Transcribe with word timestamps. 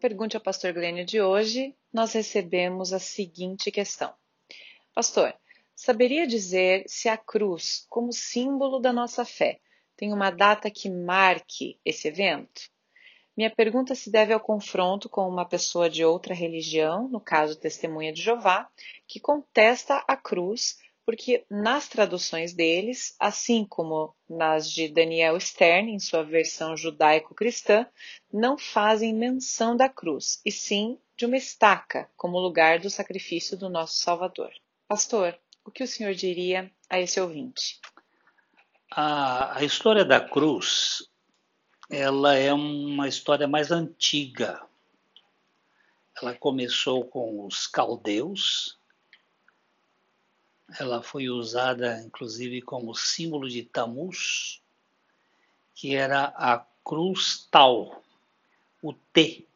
Pergunte 0.00 0.36
ao 0.36 0.42
Pastor 0.42 0.72
Glênio 0.72 1.04
de 1.04 1.20
hoje, 1.20 1.74
nós 1.92 2.12
recebemos 2.12 2.92
a 2.92 3.00
seguinte 3.00 3.68
questão. 3.68 4.14
Pastor, 4.94 5.34
saberia 5.74 6.24
dizer 6.24 6.84
se 6.86 7.08
a 7.08 7.16
cruz, 7.16 7.84
como 7.88 8.12
símbolo 8.12 8.78
da 8.78 8.92
nossa 8.92 9.24
fé, 9.24 9.58
tem 9.96 10.12
uma 10.12 10.30
data 10.30 10.70
que 10.70 10.88
marque 10.88 11.80
esse 11.84 12.06
evento? 12.06 12.70
Minha 13.36 13.50
pergunta 13.50 13.96
se 13.96 14.08
deve 14.08 14.32
ao 14.32 14.38
confronto 14.38 15.08
com 15.08 15.28
uma 15.28 15.44
pessoa 15.44 15.90
de 15.90 16.04
outra 16.04 16.32
religião, 16.32 17.08
no 17.08 17.20
caso 17.20 17.58
Testemunha 17.58 18.12
de 18.12 18.22
Jeová, 18.22 18.70
que 19.04 19.18
contesta 19.18 20.04
a 20.06 20.16
cruz 20.16 20.78
porque 21.08 21.42
nas 21.48 21.88
traduções 21.88 22.52
deles, 22.52 23.16
assim 23.18 23.64
como 23.64 24.14
nas 24.28 24.70
de 24.70 24.88
Daniel 24.88 25.40
Stern, 25.40 25.90
em 25.90 25.98
sua 25.98 26.22
versão 26.22 26.76
judaico-cristã, 26.76 27.86
não 28.30 28.58
fazem 28.58 29.14
menção 29.14 29.74
da 29.74 29.88
cruz, 29.88 30.38
e 30.44 30.52
sim 30.52 30.98
de 31.16 31.24
uma 31.24 31.38
estaca 31.38 32.10
como 32.14 32.38
lugar 32.38 32.78
do 32.78 32.90
sacrifício 32.90 33.56
do 33.56 33.70
nosso 33.70 33.94
Salvador. 33.94 34.50
Pastor, 34.86 35.34
o 35.64 35.70
que 35.70 35.82
o 35.82 35.88
senhor 35.88 36.12
diria 36.12 36.70
a 36.90 37.00
esse 37.00 37.18
ouvinte? 37.18 37.80
A, 38.90 39.60
a 39.60 39.64
história 39.64 40.04
da 40.04 40.20
cruz, 40.20 41.08
ela 41.88 42.34
é 42.34 42.52
uma 42.52 43.08
história 43.08 43.48
mais 43.48 43.72
antiga. 43.72 44.60
Ela 46.20 46.34
começou 46.34 47.06
com 47.06 47.46
os 47.46 47.66
caldeus, 47.66 48.78
ela 50.76 51.02
foi 51.02 51.28
usada 51.30 52.00
inclusive 52.02 52.60
como 52.60 52.94
símbolo 52.94 53.48
de 53.48 53.62
Tammuz, 53.62 54.60
que 55.74 55.94
era 55.94 56.32
a 56.36 56.64
cruz 56.84 57.46
tal, 57.50 58.02
o 58.82 58.92
T. 58.92 59.46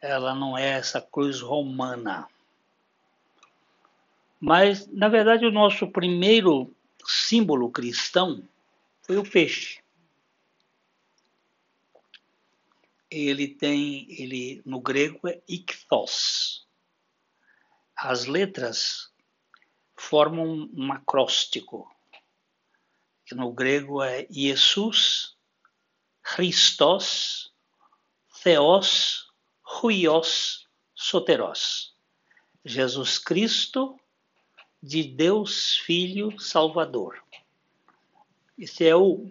Ela 0.00 0.34
não 0.34 0.56
é 0.56 0.68
essa 0.70 1.00
cruz 1.00 1.40
romana. 1.40 2.28
Mas, 4.38 4.86
na 4.86 5.08
verdade, 5.08 5.44
o 5.44 5.52
nosso 5.52 5.86
primeiro 5.88 6.74
símbolo 7.04 7.70
cristão 7.70 8.42
foi 9.02 9.18
o 9.18 9.28
peixe. 9.28 9.82
Ele 13.10 13.48
tem, 13.48 14.06
ele 14.08 14.62
no 14.64 14.80
grego 14.80 15.28
é 15.28 15.40
ichthos. 15.46 16.66
As 17.94 18.24
letras 18.24 19.09
formam 20.00 20.68
um 20.72 20.90
acróstico, 20.90 21.94
que 23.26 23.34
no 23.34 23.52
grego 23.52 24.02
é 24.02 24.26
Jesus, 24.30 25.36
Christos, 26.22 27.52
Theos, 28.42 29.30
Huios, 29.62 30.66
Soteros. 30.94 31.94
Jesus 32.64 33.18
Cristo, 33.18 34.00
de 34.82 35.04
Deus 35.04 35.76
Filho 35.76 36.40
Salvador. 36.40 37.22
Esse 38.58 38.86
é 38.86 38.96
o, 38.96 39.30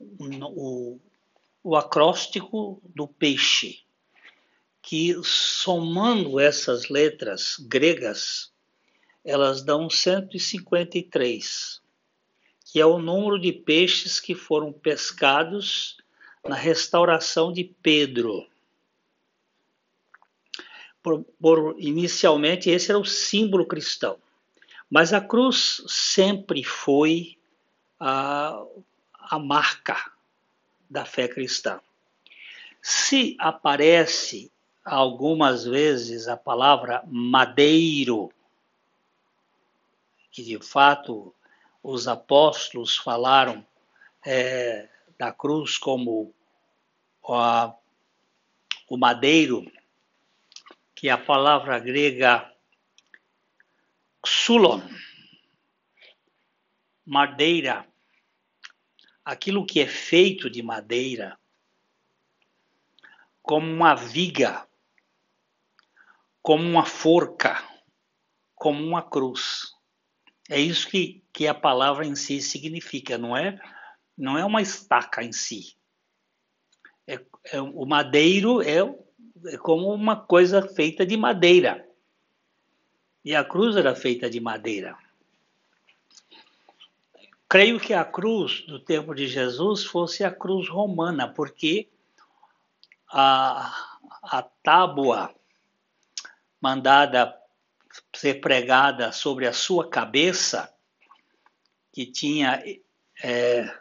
o, 0.00 1.00
o 1.62 1.76
acróstico 1.76 2.80
do 2.84 3.08
peixe, 3.08 3.80
que 4.80 5.14
somando 5.24 6.38
essas 6.38 6.88
letras 6.88 7.56
gregas, 7.58 8.53
elas 9.24 9.62
dão 9.62 9.88
153, 9.88 11.80
que 12.66 12.80
é 12.80 12.84
o 12.84 12.98
número 12.98 13.40
de 13.40 13.52
peixes 13.52 14.20
que 14.20 14.34
foram 14.34 14.72
pescados 14.72 15.96
na 16.46 16.54
restauração 16.54 17.52
de 17.52 17.64
Pedro. 17.64 18.46
Por, 21.02 21.24
por, 21.40 21.74
inicialmente, 21.78 22.68
esse 22.68 22.90
era 22.90 22.98
o 22.98 23.04
símbolo 23.04 23.66
cristão. 23.66 24.18
Mas 24.90 25.12
a 25.12 25.20
cruz 25.20 25.82
sempre 25.86 26.62
foi 26.62 27.38
a, 27.98 28.62
a 29.18 29.38
marca 29.38 30.12
da 30.88 31.04
fé 31.04 31.26
cristã. 31.28 31.80
Se 32.82 33.36
aparece 33.38 34.52
algumas 34.84 35.64
vezes 35.64 36.28
a 36.28 36.36
palavra 36.36 37.02
madeiro 37.06 38.30
que 40.34 40.42
de 40.42 40.58
fato 40.58 41.32
os 41.80 42.08
apóstolos 42.08 42.96
falaram 42.96 43.64
é, 44.26 44.88
da 45.16 45.32
cruz 45.32 45.78
como 45.78 46.34
a, 47.24 47.72
o 48.88 48.96
madeiro, 48.96 49.64
que 50.92 51.08
a 51.08 51.16
palavra 51.16 51.78
grega 51.78 52.52
xulon, 54.26 54.82
madeira, 57.06 57.86
aquilo 59.24 59.64
que 59.64 59.78
é 59.78 59.86
feito 59.86 60.50
de 60.50 60.64
madeira, 60.64 61.38
como 63.40 63.70
uma 63.70 63.94
viga, 63.94 64.66
como 66.42 66.64
uma 66.64 66.84
forca, 66.84 67.62
como 68.56 68.84
uma 68.84 69.00
cruz. 69.00 69.73
É 70.48 70.60
isso 70.60 70.88
que, 70.88 71.24
que 71.32 71.46
a 71.46 71.54
palavra 71.54 72.06
em 72.06 72.14
si 72.14 72.40
significa, 72.40 73.16
não 73.16 73.36
é? 73.36 73.58
Não 74.16 74.38
é 74.38 74.44
uma 74.44 74.60
estaca 74.60 75.22
em 75.22 75.32
si. 75.32 75.76
É, 77.06 77.20
é 77.44 77.60
o 77.60 77.84
madeiro 77.86 78.62
é, 78.62 78.78
é 79.46 79.56
como 79.58 79.92
uma 79.92 80.16
coisa 80.16 80.62
feita 80.62 81.04
de 81.04 81.16
madeira. 81.16 81.86
E 83.24 83.34
a 83.34 83.42
cruz 83.42 83.76
era 83.76 83.94
feita 83.94 84.28
de 84.28 84.38
madeira. 84.38 84.96
Creio 87.48 87.80
que 87.80 87.94
a 87.94 88.04
cruz 88.04 88.62
do 88.66 88.78
tempo 88.78 89.14
de 89.14 89.26
Jesus 89.26 89.84
fosse 89.84 90.24
a 90.24 90.30
cruz 90.30 90.68
romana, 90.68 91.28
porque 91.28 91.88
a, 93.10 93.72
a 94.22 94.42
tábua 94.42 95.34
mandada 96.60 97.34
ser 98.14 98.40
pregada 98.40 99.12
sobre 99.12 99.46
a 99.46 99.52
sua 99.52 99.88
cabeça, 99.88 100.72
que 101.92 102.06
tinha 102.06 102.62
é, 103.22 103.78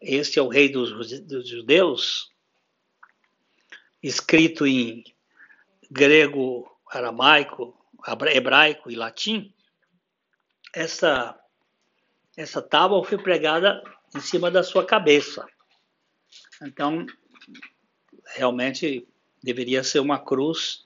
este 0.00 0.38
é 0.38 0.42
o 0.42 0.48
rei 0.48 0.68
dos, 0.68 1.20
dos 1.22 1.48
judeus, 1.48 2.32
escrito 4.02 4.66
em 4.66 5.04
grego, 5.90 6.70
aramaico, 6.90 7.76
hebraico 8.32 8.90
e 8.90 8.94
latim, 8.94 9.52
essa, 10.74 11.38
essa 12.36 12.60
tábua 12.60 13.04
foi 13.04 13.18
pregada 13.18 13.82
em 14.14 14.20
cima 14.20 14.50
da 14.50 14.62
sua 14.62 14.84
cabeça. 14.84 15.46
Então, 16.62 17.06
realmente 18.34 19.08
deveria 19.42 19.82
ser 19.82 20.00
uma 20.00 20.18
cruz 20.18 20.85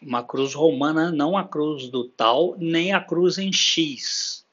uma 0.00 0.22
cruz 0.22 0.54
romana, 0.54 1.10
não 1.10 1.36
a 1.36 1.46
cruz 1.46 1.88
do 1.88 2.04
tal, 2.04 2.56
nem 2.58 2.92
a 2.92 3.00
cruz 3.00 3.38
em 3.38 3.52
X, 3.52 4.46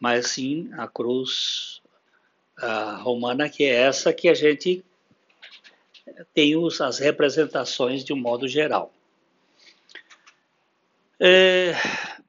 mas 0.00 0.30
sim 0.30 0.70
a 0.72 0.88
cruz 0.88 1.82
uh, 2.58 3.02
romana, 3.02 3.48
que 3.48 3.64
é 3.64 3.74
essa 3.74 4.12
que 4.12 4.28
a 4.28 4.34
gente 4.34 4.84
tem 6.34 6.56
os, 6.56 6.80
as 6.80 6.98
representações 6.98 8.04
de 8.04 8.12
um 8.12 8.16
modo 8.16 8.48
geral. 8.48 8.92
É, 11.20 11.74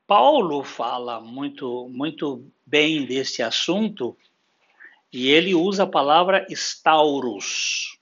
Paulo 0.05 0.63
fala 0.63 1.19
muito, 1.19 1.89
muito 1.89 2.45
bem 2.65 3.05
desse 3.05 3.41
assunto 3.41 4.15
e 5.11 5.29
ele 5.29 5.55
usa 5.55 5.83
a 5.83 5.87
palavra 5.87 6.45
estauros. 6.49 7.97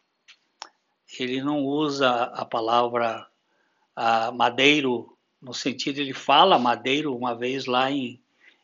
Ele 1.19 1.41
não 1.41 1.63
usa 1.63 2.23
a 2.23 2.43
palavra 2.43 3.30
a 3.95 4.31
Madeiro, 4.31 5.17
no 5.41 5.53
sentido, 5.53 5.99
ele 5.99 6.13
fala 6.13 6.59
Madeiro 6.59 7.15
uma 7.15 7.35
vez 7.35 7.65
lá 7.65 7.91
em, 7.91 8.21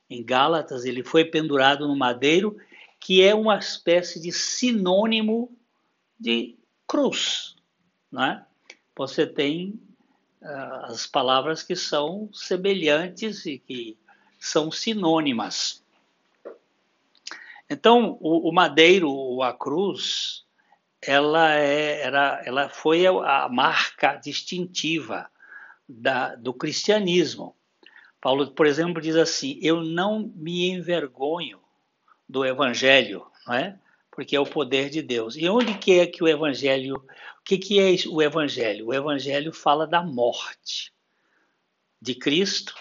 em 0.09 0.23
Gálatas, 0.23 0.85
ele 0.85 1.03
foi 1.03 1.25
pendurado 1.25 1.87
no 1.87 1.95
Madeiro, 1.95 2.57
que 2.99 3.21
é 3.21 3.33
uma 3.33 3.57
espécie 3.57 4.19
de 4.21 4.31
sinônimo 4.31 5.55
de 6.19 6.55
cruz. 6.87 7.55
Né? 8.11 8.43
Você 8.95 9.27
tem 9.27 9.79
uh, 10.41 10.85
as 10.85 11.05
palavras 11.05 11.61
que 11.61 11.75
são 11.75 12.29
semelhantes 12.33 13.45
e 13.45 13.59
que 13.59 13.97
são 14.39 14.71
sinônimas. 14.71 15.83
Então, 17.69 18.17
o, 18.21 18.49
o 18.49 18.53
madeiro, 18.53 19.09
ou 19.09 19.43
a 19.43 19.53
cruz, 19.53 20.45
ela, 21.07 21.55
é, 21.55 22.01
era, 22.01 22.41
ela 22.45 22.69
foi 22.69 23.07
a 23.07 23.47
marca 23.49 24.15
distintiva 24.15 25.29
da, 25.87 26.35
do 26.35 26.53
cristianismo. 26.53 27.55
Paulo, 28.21 28.51
por 28.51 28.65
exemplo, 28.65 29.01
diz 29.01 29.15
assim: 29.15 29.57
Eu 29.61 29.83
não 29.83 30.31
me 30.35 30.69
envergonho 30.69 31.59
do 32.27 32.45
evangelho, 32.45 33.25
não 33.47 33.55
é? 33.55 33.79
porque 34.17 34.35
é 34.35 34.39
o 34.39 34.47
poder 34.47 34.89
de 34.89 35.03
Deus. 35.03 35.35
E 35.37 35.47
onde 35.47 35.77
que 35.77 35.99
é 35.99 36.07
que 36.07 36.23
o 36.23 36.27
evangelho, 36.27 36.95
o 36.95 37.43
que 37.45 37.55
que 37.55 37.79
é 37.79 37.95
o 38.09 38.19
evangelho? 38.19 38.87
O 38.87 38.93
evangelho 38.93 39.53
fala 39.53 39.85
da 39.85 40.01
morte 40.01 40.91
de 42.01 42.15
Cristo 42.15 42.73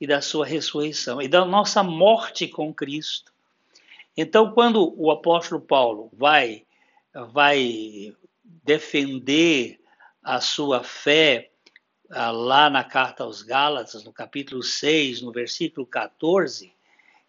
e 0.00 0.06
da 0.06 0.22
sua 0.22 0.46
ressurreição 0.46 1.20
e 1.20 1.28
da 1.28 1.44
nossa 1.44 1.82
morte 1.82 2.48
com 2.48 2.72
Cristo. 2.72 3.30
Então, 4.16 4.50
quando 4.52 4.94
o 4.96 5.10
apóstolo 5.10 5.60
Paulo 5.60 6.08
vai 6.14 6.64
vai 7.24 8.14
defender 8.44 9.80
a 10.22 10.40
sua 10.40 10.82
fé 10.82 11.50
ah, 12.10 12.30
lá 12.30 12.70
na 12.70 12.84
carta 12.84 13.24
aos 13.24 13.42
Gálatas, 13.42 14.04
no 14.04 14.12
capítulo 14.12 14.62
6, 14.62 15.20
no 15.22 15.32
versículo 15.32 15.86
14, 15.86 16.72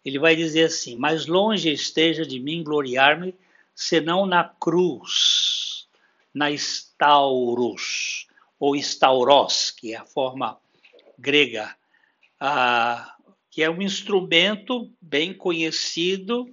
ele 0.04 0.18
vai 0.18 0.34
dizer 0.34 0.64
assim: 0.64 0.96
Mais 0.96 1.26
longe 1.26 1.70
esteja 1.70 2.24
de 2.24 2.40
mim 2.40 2.62
gloriar-me, 2.62 3.34
senão 3.74 4.26
na 4.26 4.44
cruz, 4.44 5.88
na 6.32 6.50
estauros, 6.50 8.26
ou 8.58 8.74
estauros, 8.74 9.70
que 9.70 9.92
é 9.92 9.96
a 9.96 10.06
forma 10.06 10.58
grega, 11.18 11.74
ah, 12.38 13.14
que 13.50 13.62
é 13.62 13.68
um 13.68 13.82
instrumento 13.82 14.90
bem 15.00 15.34
conhecido 15.34 16.46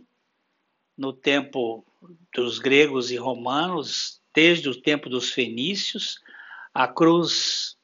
no 0.97 1.13
tempo 1.13 1.86
dos 2.33 2.59
gregos 2.59 3.11
e 3.11 3.17
romanos, 3.17 4.21
desde 4.33 4.69
o 4.69 4.79
tempo 4.79 5.09
dos 5.09 5.31
fenícios. 5.31 6.19
A 6.73 6.87
cruz 6.87 7.77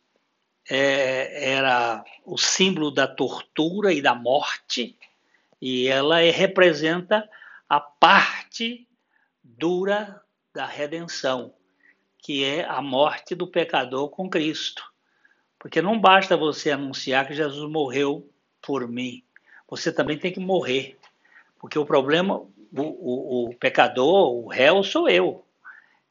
é, 0.70 1.52
era 1.52 2.04
o 2.26 2.38
símbolo 2.38 2.92
da 2.92 3.08
tortura 3.08 3.92
e 3.92 4.02
da 4.02 4.16
morte, 4.16 4.98
e 5.62 5.88
ela 5.88 6.22
é, 6.22 6.30
representa 6.30 7.28
a 7.68 7.80
parte 7.80 8.88
dura 9.44 10.22
da 10.54 10.66
redenção, 10.66 11.54
que 12.20 12.44
é 12.44 12.64
a 12.66 12.82
morte 12.82 13.34
do 13.34 13.48
pecador 13.48 14.10
com 14.10 14.30
Cristo. 14.30 14.84
Porque 15.58 15.82
não 15.82 16.00
basta 16.00 16.38
você 16.38 16.72
anunciar 16.72 17.28
que 17.28 17.34
Jesus 17.34 17.70
morreu 17.72 18.30
por 18.62 18.88
mim, 18.88 19.24
você 19.68 19.92
também 19.92 20.18
tem 20.18 20.32
que 20.32 20.40
morrer. 20.40 20.98
Porque 21.60 21.80
o 21.80 21.86
problema, 21.86 22.46
o, 22.76 22.82
o, 22.82 23.50
o 23.50 23.56
pecador, 23.56 24.34
o 24.34 24.48
réu 24.48 24.84
sou 24.84 25.08
eu. 25.08 25.46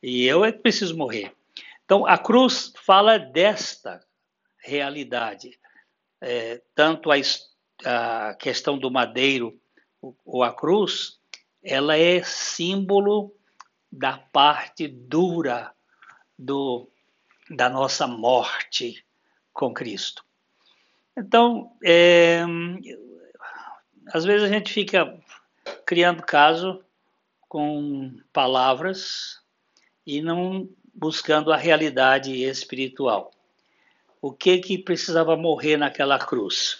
E 0.02 0.24
eu 0.26 0.44
é 0.44 0.52
que 0.52 0.58
preciso 0.58 0.96
morrer. 0.96 1.32
Então 1.84 2.06
a 2.06 2.16
cruz 2.16 2.72
fala 2.84 3.18
desta 3.18 4.00
realidade. 4.58 5.58
É, 6.20 6.62
tanto 6.74 7.10
a, 7.10 7.16
a, 7.84 8.34
questão 8.34 8.78
do 8.78 8.90
madeiro 8.90 9.58
ou 10.24 10.42
a 10.42 10.52
cruz, 10.54 11.18
ela 11.62 11.96
é 11.96 12.22
símbolo 12.22 13.34
da 13.90 14.18
parte 14.18 14.86
dura 14.86 15.72
do, 16.38 16.88
da 17.50 17.68
nossa 17.68 18.06
morte 18.06 19.04
com 19.52 19.74
Cristo. 19.74 20.24
Então, 21.16 21.76
é, 21.84 22.42
às 24.12 24.24
vezes 24.24 24.44
a 24.44 24.52
gente 24.52 24.72
fica 24.72 25.20
criando 25.92 26.22
caso 26.22 26.82
com 27.48 28.16
palavras 28.32 29.40
e 30.06 30.22
não 30.22 30.68
buscando 30.94 31.52
a 31.52 31.56
realidade 31.56 32.32
espiritual 32.42 33.30
o 34.22 34.32
que 34.32 34.58
que 34.58 34.78
precisava 34.78 35.36
morrer 35.36 35.76
naquela 35.76 36.16
cruz? 36.16 36.78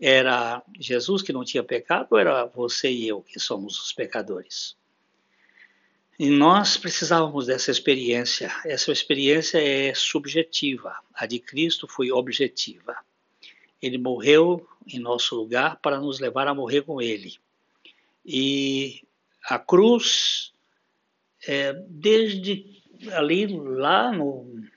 Era 0.00 0.62
Jesus 0.80 1.20
que 1.20 1.30
não 1.30 1.44
tinha 1.44 1.62
pecado 1.62 2.08
ou 2.12 2.18
era 2.18 2.46
você 2.46 2.90
e 2.90 3.06
eu 3.06 3.20
que 3.20 3.38
somos 3.38 3.78
os 3.78 3.92
pecadores? 3.92 4.74
E 6.18 6.30
nós 6.30 6.78
precisávamos 6.78 7.46
dessa 7.46 7.70
experiência. 7.70 8.50
Essa 8.64 8.90
experiência 8.90 9.58
é 9.58 9.94
subjetiva. 9.94 10.96
A 11.12 11.26
de 11.26 11.38
Cristo 11.38 11.86
foi 11.86 12.10
objetiva. 12.10 12.96
Ele 13.80 13.98
morreu 13.98 14.66
em 14.86 14.98
nosso 14.98 15.36
lugar 15.36 15.76
para 15.76 16.00
nos 16.00 16.18
levar 16.18 16.48
a 16.48 16.54
morrer 16.54 16.80
com 16.80 17.00
Ele. 17.00 17.38
E 18.30 19.02
a 19.42 19.58
cruz, 19.58 20.52
é, 21.46 21.72
desde 21.88 22.82
ali 23.12 23.46
lá 23.46 24.12
no 24.12 24.68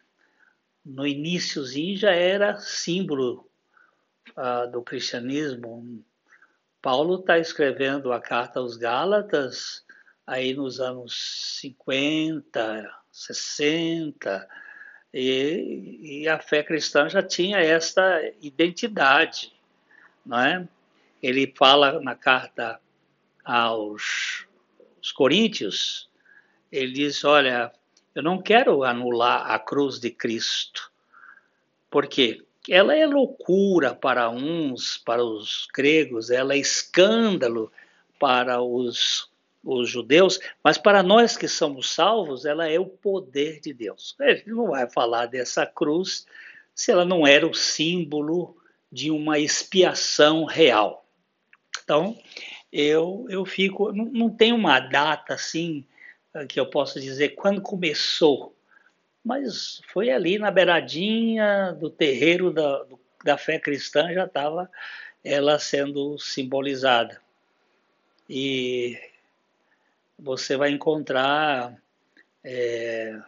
no 0.84 1.06
iníciozinho 1.06 1.98
já 1.98 2.12
era 2.12 2.58
símbolo 2.58 3.48
uh, 4.32 4.70
do 4.72 4.82
cristianismo. 4.82 6.04
Paulo 6.82 7.20
está 7.20 7.38
escrevendo 7.38 8.12
a 8.12 8.20
carta 8.20 8.60
aos 8.60 8.76
Gálatas 8.78 9.86
aí 10.26 10.54
nos 10.54 10.80
anos 10.80 11.60
50, 11.60 12.90
60, 13.12 14.50
e, 15.14 16.22
e 16.24 16.28
a 16.28 16.40
fé 16.40 16.64
cristã 16.64 17.08
já 17.10 17.22
tinha 17.22 17.60
esta 17.60 18.22
identidade, 18.42 19.54
não 20.26 20.40
é? 20.40 20.68
Ele 21.22 21.54
fala 21.56 22.02
na 22.02 22.16
carta 22.16 22.80
aos, 23.44 24.46
aos 24.98 25.12
Coríntios, 25.12 26.10
ele 26.72 26.94
diz, 26.94 27.24
olha, 27.24 27.72
eu 28.14 28.24
não 28.24 28.42
quero 28.42 28.84
anular 28.84 29.52
a 29.52 29.60
cruz 29.60 30.00
de 30.00 30.10
Cristo. 30.10 30.92
Por 31.90 32.08
quê? 32.08 32.44
Ela 32.70 32.96
é 32.96 33.06
loucura 33.06 33.96
para 33.96 34.30
uns, 34.30 34.98
para 34.98 35.24
os 35.24 35.68
gregos, 35.74 36.30
ela 36.30 36.54
é 36.54 36.58
escândalo 36.58 37.72
para 38.20 38.62
os, 38.62 39.30
os 39.64 39.90
judeus, 39.90 40.40
mas 40.64 40.78
para 40.78 41.02
nós 41.02 41.36
que 41.36 41.48
somos 41.48 41.90
salvos, 41.90 42.46
ela 42.46 42.70
é 42.70 42.80
o 42.80 42.86
poder 42.86 43.60
de 43.60 43.74
Deus. 43.74 44.16
A 44.20 44.34
gente 44.34 44.50
não 44.50 44.68
vai 44.68 44.90
falar 44.90 45.26
dessa 45.26 45.66
cruz 45.66 46.26
se 46.74 46.92
ela 46.92 47.04
não 47.04 47.26
era 47.26 47.48
o 47.48 47.54
símbolo 47.54 48.56
de 48.92 49.10
uma 49.10 49.40
expiação 49.40 50.46
real. 50.46 51.06
Então, 51.84 52.18
eu, 52.72 53.26
eu 53.30 53.46
fico, 53.46 53.92
não, 53.92 54.06
não 54.06 54.30
tem 54.30 54.54
uma 54.54 54.80
data 54.80 55.34
assim 55.34 55.86
que 56.48 56.60
eu 56.60 56.66
posso 56.66 57.00
dizer 57.00 57.30
quando 57.30 57.62
começou, 57.62 58.56
mas 59.24 59.82
foi 59.92 60.10
ali 60.10 60.40
na 60.40 60.50
beiradinha 60.50 61.74
do 61.74 61.90
terreiro 61.90 62.52
da, 62.52 62.86
da 63.24 63.38
fé 63.38 63.60
cristã 63.60 64.14
já 64.14 64.26
estava 64.26 64.70
ela 65.24 65.60
sendo 65.60 66.18
simbolizada. 66.18 67.22
E 68.30 68.98
você 70.18 70.56
vai 70.56 70.72
encontrar 70.72 71.78
é, 72.44 73.20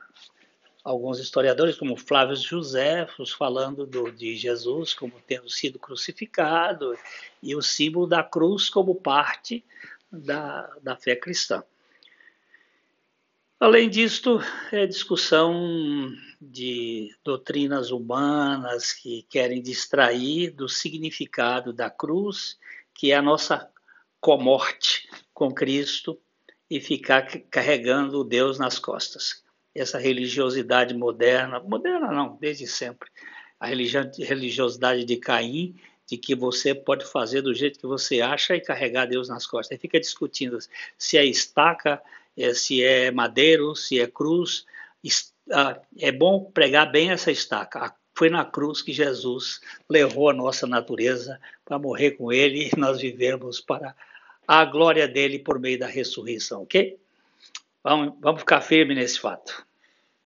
alguns 0.84 1.20
historiadores, 1.20 1.78
como 1.78 1.96
Flávio 1.96 2.36
José, 2.36 3.08
falando 3.38 3.86
do, 3.86 4.12
de 4.12 4.36
Jesus 4.36 4.94
como 4.94 5.14
tendo 5.26 5.50
sido 5.50 5.80
crucificado, 5.80 6.98
e 7.42 7.56
o 7.56 7.62
símbolo 7.62 8.06
da 8.06 8.24
cruz 8.24 8.70
como 8.70 8.96
parte 8.96 9.64
da, 10.12 10.70
da 10.82 10.96
fé 10.96 11.16
cristã. 11.16 11.64
Além 13.60 13.90
disto, 13.90 14.42
é 14.74 14.86
discussão 14.86 16.12
de 16.42 17.16
doutrinas 17.24 17.92
humanas 17.92 18.92
que 18.92 19.26
querem 19.30 19.62
distrair 19.62 20.52
do 20.52 20.68
significado 20.68 21.72
da 21.72 21.90
cruz, 21.90 22.60
que 22.94 23.14
é 23.14 23.16
a 23.16 23.22
nossa 23.22 23.72
comorte 24.20 25.10
com 25.34 25.54
Cristo 25.54 26.20
e 26.70 26.82
ficar 26.82 27.26
carregando 27.50 28.24
Deus 28.26 28.60
nas 28.60 28.78
costas. 28.78 29.44
Essa 29.76 29.98
religiosidade 29.98 30.94
moderna, 30.94 31.60
moderna 31.60 32.12
não, 32.12 32.38
desde 32.40 32.68
sempre, 32.68 33.10
a 33.60 33.68
religiosidade 33.68 35.04
de 35.04 35.18
Caim, 35.18 35.76
de 36.06 36.18
que 36.18 36.36
você 36.36 36.76
pode 36.76 37.06
fazer 37.06 37.42
do 37.42 37.54
jeito 37.54 37.80
que 37.80 37.88
você 37.88 38.22
acha 38.22 38.56
e 38.56 38.62
carregar 38.62 39.08
Deus 39.08 39.30
nas 39.30 39.48
costas. 39.48 39.72
Aí 39.72 39.82
fica 39.82 40.00
discutindo 40.00 40.60
se 40.98 41.18
é 41.18 41.26
estaca 41.26 42.02
é, 42.38 42.54
se 42.54 42.84
é 42.84 43.12
madeiro, 43.12 43.76
se 43.76 44.00
é 44.00 44.08
cruz. 44.08 44.66
É 46.00 46.12
bom 46.12 46.52
pregar 46.52 46.92
bem 46.92 47.12
essa 47.12 47.32
estaca. 47.32 47.96
Foi 48.16 48.30
na 48.30 48.46
cruz 48.46 48.82
que 48.82 48.94
Jesus 48.94 49.60
levou 49.90 50.30
a 50.30 50.34
nossa 50.34 50.68
natureza 50.68 51.40
para 51.66 51.80
morrer 51.80 52.12
com 52.12 52.32
ele 52.32 52.70
e 52.70 52.80
nós 52.80 53.02
vivemos 53.02 53.60
para 53.60 53.96
a 54.48 54.66
glória 54.66 55.08
dele 55.08 55.40
por 55.40 55.60
meio 55.60 55.80
da 55.80 55.88
ressurreição, 55.88 56.64
ok? 56.64 57.00
Vamos, 57.84 58.18
vamos 58.22 58.42
ficar 58.42 58.62
firme 58.62 58.96
nesse 58.96 59.20
fato. 59.20 59.66